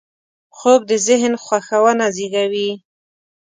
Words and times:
خوب 0.57 0.81
د 0.89 0.91
ذهن 1.07 1.33
خوښونه 1.43 2.05
زېږوي 2.15 2.69